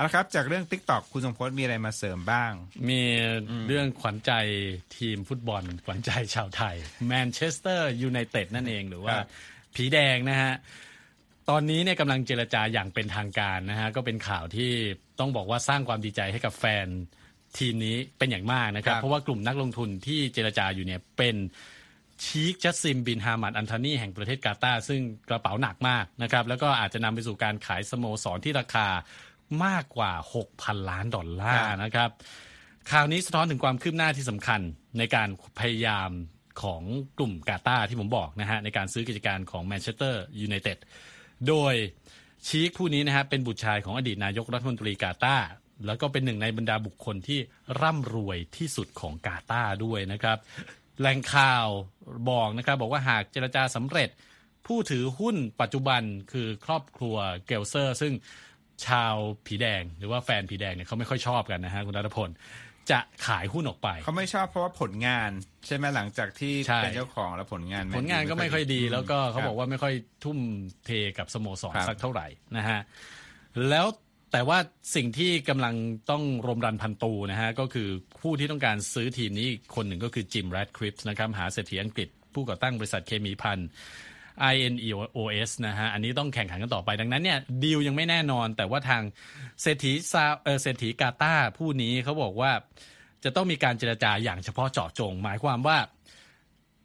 [0.00, 2.52] เอาละครับ จากเรื่อง TikTok คุณทรงพจน์มีอะไรมาเสริมบ้าง
[2.88, 3.02] มี
[3.66, 4.32] เรื่องขวัญใจ
[4.96, 9.26] ทีมฟุตบอล ขวัญใจชาวไทยแมนเชสเตอร์ยูไนเต็ดนั่นเองหรือว่าครับ
[9.74, 10.52] ผีแดงนะฮะ
[11.48, 14.70] ตอนนี้เนี่ยกำลังเจรจาอย่างเป็นทางการนะฮะ ก็เป็นข่าวที่
[15.20, 16.86] ต้องบอกว่าสร้างความดีใจให้กับแฟน
[17.58, 21.36] ทีมนี้เป็นอย่างมากนะครับครับเพราะว่ากลุ่มนักลงทุนที่เจรจาอยู่เนี่ยเป็น
[22.24, 28.86] ชีคจัสซิมบินฮามัดอัลธานีแห่งประเทศกาตาร์ซึ่งกระเป๋าหนักมากนะครับ แล้วก็อาจจะนำไปสู่การขายสโมสรที่ราคา
[29.64, 30.12] มากกว่า
[30.50, 32.10] 6,000 ล้านดอลลาร์นะครับ
[32.90, 34.60] ข่าวนี้สะท้อนถึงความคืบหน้าที่สำคัญ
[34.98, 35.28] ในการ
[35.60, 36.10] พยายาม
[36.62, 36.82] ของ
[37.18, 40.78] กลุ่มกาตาร์ที่ผมบอกนะฮะในการซื้อกิจการของแมนเชสเตอร์ยูไนเต็ด
[41.48, 41.74] โดย
[42.46, 45.46] ชีคผู้นี้นะฮะเป็นบุตรชายของอดีตนายกรัฐมนตรีกาตาร์
[45.86, 47.38] แล้วก็เป็นหนึ่งในบรรดาบุคคลที่
[47.80, 50.38] ร่ำรวยที่สุดของกาตาร์ด้วยนะครับ
[51.00, 51.66] แหล่งข่าว
[52.30, 54.10] บอกนะครับบอกว่าหากเจรจาสำเร็จ
[54.66, 58.12] ผู้ถือหุ้นปัจจุบันคือครอบครัวเกลเซอร์ ซึ่ง
[58.86, 59.14] ชาว
[59.46, 62.30] ผีแดงหรือว่าแฟนผีแดงเนี่ยเขาไม่ค่อยชอบกันนะฮะคุณรัตพล
[62.90, 65.30] จะขายหุ้นออกไป เขาไม่ชอบเพราะว่าผลงาน
[65.66, 70.38] ใช่ไหมหลังจากที่ใช่เป็นเจ้าของแล้วผลงาน ผลงานก็ไม่ค่อยดีแล้วก็เขาครับบอกว่าไม่ค่อยทุ่ม
[70.84, 72.80] เทกับสโมสรครับสักเท่าไหร่นะฮะ
[73.68, 73.86] แล้ว
[74.32, 74.58] แต่ว่า
[74.94, 75.74] สิ่งที่กำลัง
[76.10, 77.88] ต้องรมรันพันตูนะฮะก็คือ
[78.20, 83.58] ผู้ที่ต้องการซื้อทีมนี้อีกคนหนึ่งก็คือจิมแรดคริปส์นะครับหาเศรษฐีอังกฤษผู้ก่อตั้งบริษัทเคมีพัน
[84.54, 89.02] INEOS นะฮะ อันนี้ต้องแข่งขันกันต่อไป ดังนั้นเนี่ยดีลยังไม่แน่นอน แต่ว่าทาง
[89.62, 92.52] เศรษฐีซาเออเศรษฐีกาตาร์ผู้นี้เขาบอกว่า
[93.24, 95.78] จะต้องมีการเจรจาอย่างเฉพาะเจาะจง หมายความว่า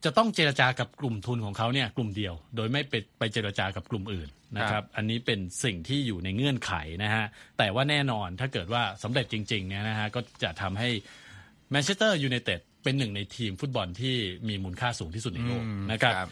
[0.05, 7.25] จะต้องเจรจากับกลุ่มทุนของเขาเนี่ยกลุ่มเดียว โดยไม่ไปไปเจรจากับกลุ่มอื่นนะคครัรับบอันนี้เป็นสิ่งที่อยู่ในเงื่อนไขนะฮะ
[7.57, 10.89] แต่ว่าแน่นอนถ้าเกิดว่าสำเร็จจริงๆเนี่ยนะฮะก็จะทำให้
[11.71, 14.15] แมนเชสเตอร์ยูไนเต็ดเป็นหนึ่งในทีมฟุตบอลที่
[14.47, 16.29] มีมูลค่าสูงที่สุดในโลกอืมนะครับครับ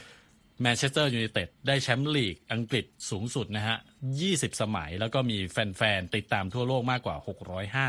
[0.62, 3.78] แมนเชสเตอร์ยูไนเต็ดได้แชมป์ลีกอังกฤษสูงสุดนะฮะ
[4.20, 7.16] 20 สมัยแล้วก็มีแฟน ๆ ติดตามทั่วโลกมากกว่า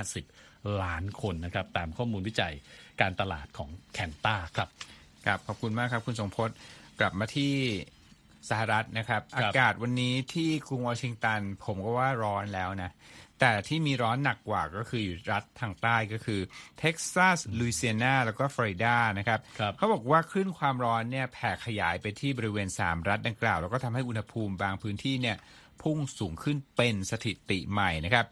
[0.05, 2.55] 650 ล้านคนนะครับ ตามข้อมูลวิจัย
[3.01, 4.69] การตลาดของ Kantar ครับ
[5.27, 6.57] ครับ ขอบคุณมากครับคุณสงพจน์
[7.01, 7.53] กลับมาที่
[8.51, 12.91] สหรัฐนะครับครับ อากาศวันนี้ที่กรุงวอชิงตัน ผมก็ว่าร้อนแล้วนะ
[13.41, 16.41] แต่ที่มีร้อนหนักกว่าก็คืออยู่รัฐทางใต้ก็คือ
[16.79, 25.37] เท็กซัสลุยเซียนาแล้วก็ฟลอริดานะครับครับเขาบอกว่าคลื่นความร้อนเนี่ยแผ่ขยายไปที่บริเวณ 3 รัฐดังกล่าว แล้วก็ทำให้อุณหภูมิบางพื้นที่เนี่ย
[25.83, 28.27] พุ่งสูงขึ้นเป็นสถิติใหม่นะครับ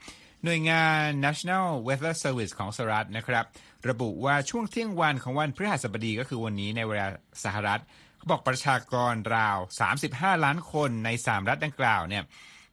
[0.45, 3.45] หน่วยงาน National Weather Service ของสหรัฐนะครับ
[3.89, 7.07] ระบุว่าช่วงเที่ยงวันของวันพฤหัสบดีก็คือวันนี้ในเวลา
[7.45, 7.81] สหรัฐ
[8.17, 9.59] เขาบอกประชากรราว
[10.01, 12.23] 35 ล้านคนใน 3 รัฐดังกล่าวเนี่ย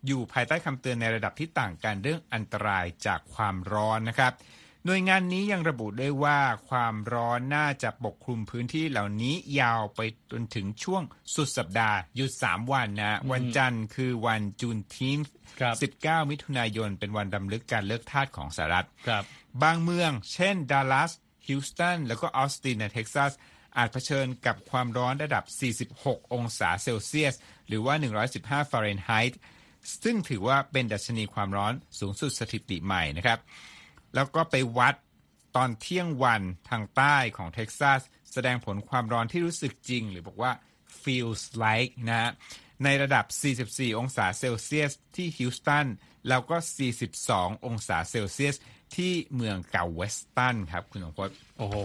[0.08, 4.34] อยู่ภายใต้คำเตือนในระดับที่ต่างกันเรื่องอันตรายจากความร้อนนะครับ
[4.86, 10.00] หน่วยงานนี้ยังระบุด้วยว่าความร้อนน่าจะปกคลุมพื้นที่เหล่านี้ยาวไป
[10.32, 11.04] จนถึงช่วง
[11.36, 15.20] สุดสัปดาห์หยุด 3 วันนะ วันจันทร์คือวัน Juneteenth
[15.60, 19.24] ครับ19 มิถุนายน เป็นวันรำลึกการเลิกทาสของสหรัฐครับ
[19.64, 21.12] บางเมืองเช่นดัลลัส
[21.48, 23.32] ฮิวสตันแล้วก็ออสตินในเท็กซัส
[23.78, 25.44] อาจเผชิญกับความร้อนระดับ
[25.96, 27.36] 46 องศาเซลเซียส
[27.68, 27.96] หรือว่า
[28.34, 29.40] 115 ฟาเรนไฮต์
[30.04, 33.40] ซึ่งถือว่าเป็นดัชนีความร้อนสูงสุดสถิติใหม่นะครับ
[34.16, 34.96] แล้วก็ไปวัด
[35.56, 38.02] ตอนเที่ยงวันทางใต้ของเท็กซัส
[38.34, 40.52] แสดงผลความร้อนที่รู้สึกจริง หรือบอกว่า
[41.02, 42.32] feels like นะฮะ
[42.84, 43.26] ในระดับ
[43.72, 45.88] 44 องศาเซลเซียสที่ฮิวสตัน
[46.30, 46.58] แล้วก็
[47.12, 48.56] 42 องศาเซลเซียส
[48.96, 51.76] ที่เมืองแกลเวสตันครับ คุณสมพศโอ้โห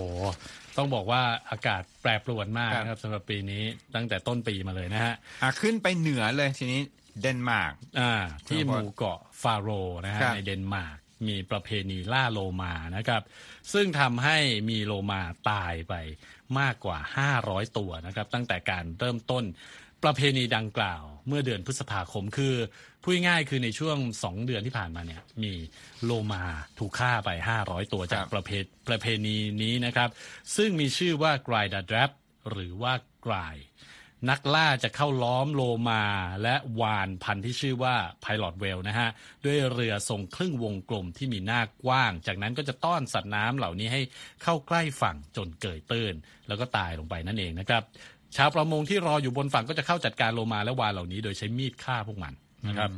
[0.77, 3.63] ต้องบอกว่าอากาศแปรปรวนมากครับนะครับสำหรับปีนี้
[3.95, 6.81] ตั้งแต่ต้นปีมาเลยนะฮะอะขึ้นไปเหนือเลยทีนี้
[7.23, 8.13] เดนมาร์กอ่า
[8.49, 10.99] ที่ครับหมู่เกาะฟาโรห์นะฮะครับในเดนมาร์ก
[11.29, 13.23] มีประเพณีล่าโลมานะครับ
[13.73, 14.39] ซึ่งทำให้
[14.71, 15.95] มีโลมาตายไป
[16.59, 16.99] มากกว่า
[17.37, 19.45] 500 ตัวนะครับ ตั้งแต่การเริ่มต้น
[20.03, 22.55] ประเพณีดังกล่าว เมื่อเดือนพฤษภาคมคือ
[23.03, 25.55] พูดง่ายๆคือในช่วง 2 เดือนที่ผ่านมาเนี่ยมี
[26.05, 26.45] โลมา
[26.79, 27.31] ถูกฆ่าไป
[27.63, 28.51] 500 ตัวจากประเพ
[28.89, 30.09] ประเพณีนี้นะครับ
[30.57, 32.11] ซึ่งมีชื่อว่ากรายดาดร p
[32.51, 32.95] หรือว่า
[33.27, 33.57] กราย
[34.31, 36.03] นักล่าจะเข้าล้อมโลมา
[36.43, 39.09] และวานพันธุ์ที่ชื่อว่าไพลอตเวลนะฮะ
[39.45, 44.01] ด้วยเรือทรงครึ่งวงกลมที่มีหน้ากว้าง จากนั้นก็จะต้อนสัตว์น้ำเหล่านี้ให้
[44.43, 46.15] เข้าใกล้ฝั่งจนเกยตื้น
[46.49, 47.83] แล้วก็ตายลงไปนั่นเองนะครับ
[48.37, 52.33] ชาวประมงที่รออยู่บนฝั่งก็จะเข้าจัดการโลมาและวานเหล่านี้ โดยใช้มีดฆ่าพวกมัน
[52.69, 52.91] นะครับ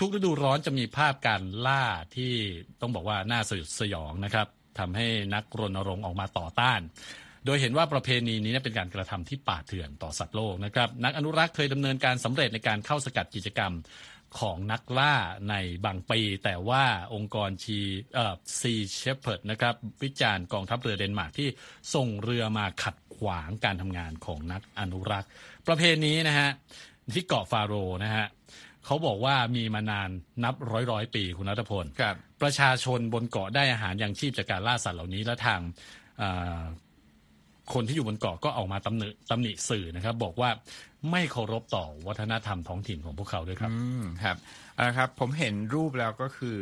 [0.00, 1.84] ทุกๆฤดูร้อนจะมีภาพการล่า
[2.16, 2.32] ที่
[2.80, 4.46] ต้องบอกว่าน่าสยดสยองนะครับ
[4.78, 6.80] ทำให้นักรณรงค์ออกมาต่อต้าน
[7.46, 13.72] โดยเห็นว่าประเพณีนี้เป็นการกระทำที่ป่าเถื่อนต่อสัตว์โลกนะครับนักอนุรักษ์เคยดำเนินการสำเร็จในการเข้าสกัดกิจกรรม
[14.38, 15.14] ของนักล่า
[15.50, 15.54] ใน
[15.84, 17.78] บางปี แต่ว่าองค์กรชี
[18.14, 21.48] เอ่อซีเชฟเพิร์ดนะครับวิจารณ์กองทัพเรือเดนมาร์กที่
[21.94, 25.30] ส่งเรือมาขัดขวางการทำงานของนักอนุรักษ์
[25.66, 26.50] ประเพณีนะฮะ
[27.14, 28.26] ที่เกาะฟาโรห์นะฮะ
[28.84, 30.10] เขาบอกว่ามีมานาน
[30.44, 35.60] นับร้อยร้อยๆปีคุณนัทพลครับประชาชนบนเกาะได้อาหารยังชีพจากการล่าสัตว์เหล่านี้และทาง
[36.20, 36.60] อ่า
[37.72, 40.50] คนที่อยู่บนเกาะก็ออกมาตำหนิตำหนิสื่อนะครับ บอกว่า
[41.10, 44.36] ไม่เคารพต่อวัฒนธรรมท้องถิ่นของพวกเขาด้วยครับ อืมครับ
[44.74, 46.58] เอาละครับ ผมเห็นรูปแล้วก็คือ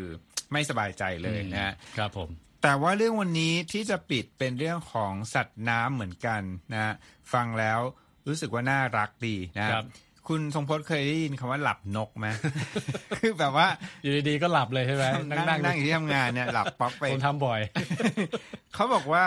[0.53, 2.29] ไม่สบายใจเลยนะฮะครับผม
[2.63, 6.95] แต่ว่าเรื่องวันนี้ที่จะปิดเป็นเรื่องของสัตว์น้ำเหมือนกันนะฮะ
[7.33, 7.81] ฟังแล้ว
[8.29, 9.85] รู้สึกว่าน่ารักดีนะครับ
[10.29, 12.27] คุณทรงพจน์เคยได้ยินคำว่าหลับนกไหม
[13.19, 13.67] คือแบบว่า
[14.03, 17.61] อยู่ดีๆก็หลับเลยใช่ไหมนั่งนั่งอยู่ที่ทำงานเนี่ยหลับป๊อกไป ผมทำบ่อย
[18.75, 19.25] เขาบอกว่า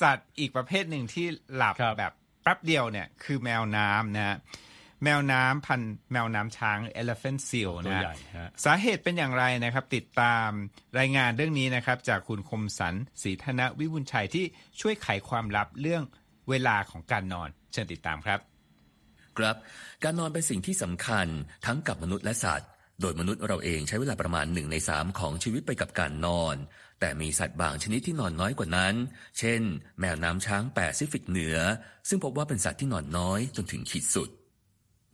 [0.00, 1.26] สัตว์อีกประเภทหนึ่งที่
[1.56, 4.36] หลับครับแบบแป๊บเดียวเนี่ย คือแมวน้ำนะฮะ
[5.04, 10.50] แมวน้ำพันธุ์แมวน้ำช้าง elephant seal ตัวนะใหญ่ฮะฮะสาเหตุเป็นอย่างไรนะครับ ติดตาม
[10.98, 14.44] รายงานเรื่องนี้นะครับ จากคุณคมสันศรีธนวิบุญชัยที่
[14.80, 16.02] ช่วยไขความลับเรื่อง
[16.50, 18.40] เวลาของการนอน เชิญติดตามครับ
[19.38, 19.56] ครับ
[20.04, 21.26] การนอนเป็นสิ่งที่สำคัญ
[21.66, 26.56] ทั้งกับมนุษย์และสัตว์ โดยมนุษย์เราเองใช้เวลาประมาณหนึ่งในสามของชีวิตไปกับการนอน
[27.00, 28.94] แต่มีสัตว์บางชนิดที่นอนน้อยกว่านั้น
[29.38, 29.62] เช่น
[30.00, 31.56] แมวน้ำช้างแปซิฟิกเหนือ
[32.08, 34.28] ซึ่งพบว่าเป็นสัตว์ที่นอนน้อยจนถึงขีดสุด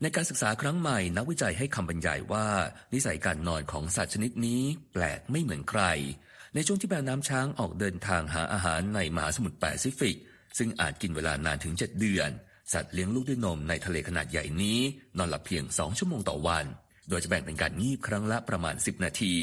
[0.03, 2.47] ในการศึกษาครั้งใหม่นักวิจัยให้คำบรรยายว่า
[2.95, 5.83] นิสัยการนอนของสัตว์ชนิดนี้แปลกไม่เหมือนใคร
[6.55, 10.17] ในช่วงที่แมวน้ำช้างออกเดินทางหาอาหารในมหาสมุทรแปซิฟิก
[10.59, 12.31] ซึ่งอาจกินเวลานานถึง 7 เดือน
[12.73, 14.79] สัตว์เลี้ยงลูกด้วยนมในทะเลขนาดใหญ่นี้
[15.19, 16.67] นอนหลับเพียง 2 ชั่วโมงต่อวัน
[17.09, 19.35] โดยจะแบ่งเป็นการงีบครั้งละประมาณ 10 นาที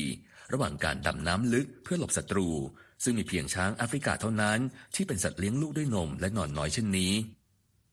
[0.54, 2.50] ระหว่างการดำน้ำลึกเพื่อหลบศัตรู
[3.04, 4.60] ซึ่งมีเพียงช้างแอฟริกาเท่านั้น
[4.96, 7.14] ที่เป็นสัตว์เลี้ยงลูกด้วยนมและนอนน้อยเช่นนี้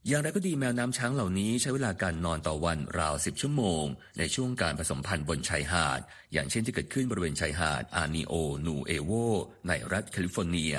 [0.09, 3.85] อย่างไรก็ดีแมวน้ำช้างเหล่านี้ใช้เวลาการนอนต่อวันราว10ชั่วโมง
[4.18, 6.01] ในช่วงการผสมพันธุ์บนชายหาด
[6.33, 8.33] อย่างเช่นที่เกิดขึ้นบริเวณชายหาดอานิโอ
[8.66, 9.12] นูเอโว
[9.68, 10.75] ในรัฐแคลิฟอร์เนีย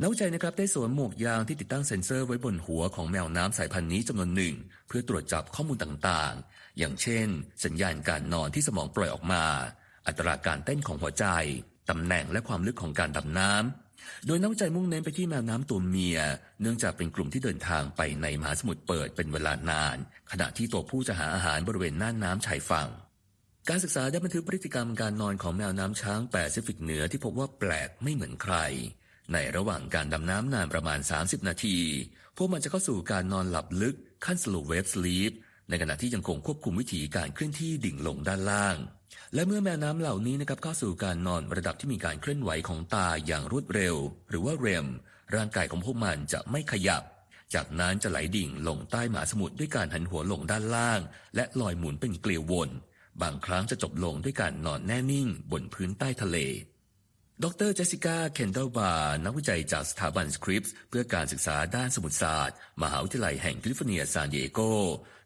[0.00, 4.54] นักวิจัยนะครับได้สวมหมวกยางที่ติดตั้งเซ็นเซอร์ไว้บนหัวของแมวน้ำสายพันธุ์นี้จำนวนหนึ่ง
[4.88, 7.26] เพื่อตรวจจับข้อมูลต่างๆ อย่างเช่น
[7.64, 9.44] สัญญาณการนอนที่สมองปล่อยออกมา
[10.06, 11.26] อัตราการเต้นของหัวใจ
[11.90, 16.18] ตำแหน่งและความลึกของการดำน้ำ โดยนักวิจัยมุ่งเน้นไปที่แมวน้ำตัวเมีย
[16.60, 19.96] เนื่องจากเป็นกลุ่มที่เดินทางไปในมหาสมุทรเปิดเป็นเวลานาน
[20.32, 22.88] ขณะที่ตัวผู้จะหาอาหารบริเวณน่านน้ำชายฝั่ง
[23.68, 28.56] การศึกษาได้บันทึกพฤติกรรมการนอนของแมวน้ำช้างแปซิฟิกเหนือที่พบว่าแปลกไม่เหมือนใคร
[29.32, 31.78] ในระหว่างการดำน้ำนานประมาณ 30 นาที
[32.36, 35.32] พวกมันจะเข้าสู่การนอนหลับลึกขั้น slow wave sleep
[35.68, 38.76] ในขณะที่ยังคงควบคุมวิธีการเคลื่อนที่ดิ่งลงด้านล่าง
[39.36, 43.96] และเมื่อแมวน้ำเหล่านี้นะครับเข้าสู่การนอนระดับที่มีการเคลื่อนไหวของตาอย่างรวดเร็ว
[44.30, 44.86] หรือว่าเรม
[45.34, 47.02] ร่างกายของพวกมันจะไม่ขยับ
[47.54, 51.00] จากนั้นจะไหลดิ่งลงใต้มหาสมุทรด้วยการหันหัวลงด้านล่าง
[51.36, 52.70] และลอยหมุนเป็นเกลียววน
[53.22, 56.36] บางครั้งจะจบลงด้วยการนอนแน่นิ่ง บนพื้นใต้ทะเล
[57.44, 64.60] ดรเจสสิก้า เคนเดลบาร์นักวิจัยจากสถาบันสคริปส์เพื่อการศึกษาด้านสมุทรศาสตร์ มหาวิทยาลัยแห่งแคลิฟอร์เนียซานดิเอโก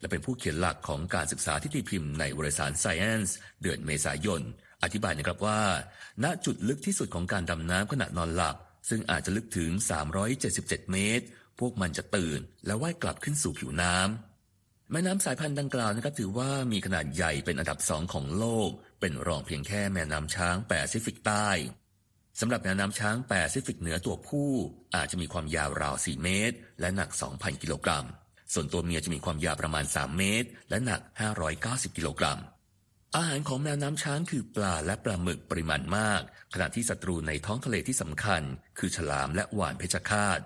[0.00, 3.30] และเป็นผู้เขียนหลักของการศึกษาที่ตีพิมพ์ในวารสาร Science
[3.62, 4.42] เดือนเมษายน
[4.82, 5.60] อธิบายนะครับว่า
[6.24, 8.56] ณจุดลึกที่สุดของการดำน้ำขณะนอนหลับ
[8.88, 9.70] ซึ่งอาจจะลึกถึง
[10.30, 11.24] 377 เมตร
[11.60, 18.70] พวกมันจะตื่น และว่ายกลับขึ้นสู่ผิวน้ำแมวน้ำสายพันธุ์ดังกล่าวนะครับถือว่ามีขนาดใหญ่เป็นอันดับสองของโลก
[19.00, 21.48] เป็นรองเพียงแค่แมวน้ำช้างแปซิฟิกใต้
[22.40, 24.50] สำหรับแมวน้ำช้างแปซิฟิกเหนือตัวผู้
[24.94, 28.06] อาจจะมีความยาวราว 4 เมตร และหนัก 2,000 กิโลกรัม
[28.52, 31.00] ส่วนตัวเมียจะมีความยาวประมาณ 3 เมตร และหนัก
[31.48, 32.38] 590 กิโลกรัม
[33.16, 36.22] อาหารของแมวน้ำช้างคือปลาและปลาหมึกปริมาณมาก
[36.54, 38.42] ขณะที่ศัตรูในท้องทะเลที่สำคัญ
[38.78, 40.40] คือฉลามและวาฬเพชฌฆาต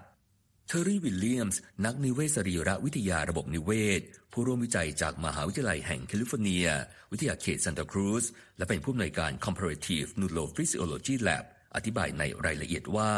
[0.66, 4.00] เทอร์รี่วิลเลียมส์ นักนิเวศสรีรวิทยาระบบนิเวศ
[4.33, 6.66] ผู้ร่วมวิจัยจากมหาวิทยาลัยแห่งแคลิฟอร์เนีย
[7.12, 8.24] วิทยาเขตซานตาครูซ
[8.59, 11.44] และเป็นผู้อำนวยการ Comparative Neurophysiology Lab
[11.75, 13.13] อธิบายในรายละเอียดว่า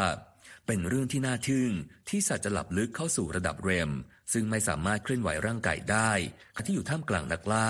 [0.67, 1.71] เป็นเรื่องที่น่าทึ่ง
[2.09, 3.91] ที่สัตว์จะหลับลึกเข้าสู่ระดับ REM
[4.33, 6.11] ซึ่งไม่สามารถเคลื่อนไหวร่างกายได้
[6.55, 7.69] ขณะที่อยู่ท่ามกลางนักล่า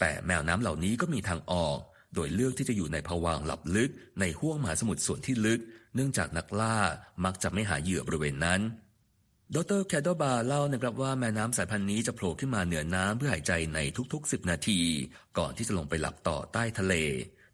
[0.00, 1.78] แต่แมวน้ำเหล่านี้ก็มีทางออก
[2.14, 3.90] โดยเลือกที่จะอยู่ในภวังหลับลึก
[4.20, 5.60] ในห้วงมหาสมุทรส่วนที่ลึก
[5.94, 6.76] เนื่องจากนักล่า
[7.24, 8.60] มักจะไม่หาเหยื่อบริเวณนั้น
[9.54, 13.78] ดรแคดบาเล่านะครับว่าแม่น้ำสายพันธุ์นี้จะโผล่ขึ้นมาเหนือน้ำเพื่อหายใจใน
[14.12, 14.80] ทุกๆ 10 นาที
[15.38, 16.94] ก่อนที่จะลงไปหลับต่อใต้ทะเล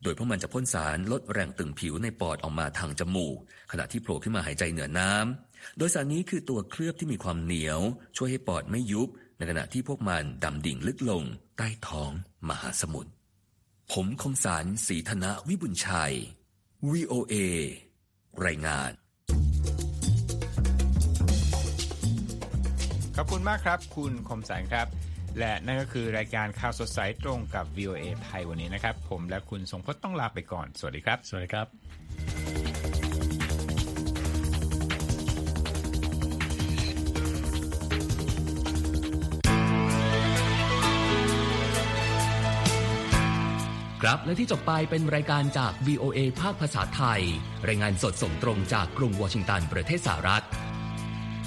[0.02, 3.37] โดยพวกมันจะพ่นสารลดแรงตึงผิวในปอดออกมาทางจมูก
[3.72, 7.80] ขณะที่โผล่ขึ้นมาหายใจเหนือน้ำโดยสารนี้คือตัวเคลือบที่มีความเหนียว
[8.16, 9.08] ช่วยให้ปอดไม่ยุบ
[9.38, 11.22] ในขณะที่พวกมันดำดิ่งลึกลง
[11.56, 12.11] ใต้ท้อง
[12.48, 13.11] มหาสมุทร
[13.92, 16.14] ผมคมสารสีธนะวิบุญชัย
[16.90, 17.34] VOA
[18.46, 18.90] รายงาน
[23.16, 24.87] ขอบคุณมากครับ คุณคมสันครับ
[25.38, 31.67] และนั่นก็คือรายการข่าวสดใสตรงกับ VOA ไทยวันนี้นะครับ ผมและคุณทรงพจน์ต้องลาไปก่อน สวัสดีครับ สวัสดีครับ
[44.03, 47.23] ครับและที่จบไปเป็นรายการจาก VOA ภาคภาษาไทย
[47.69, 50.45] รายงานสดส่งตรงจากกรุงวอชิงตันประเทศสหรัฐ